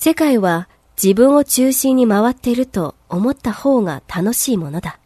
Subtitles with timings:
[0.00, 5.00] 世界は自分を中心に回っていると思った方が楽しいものだ。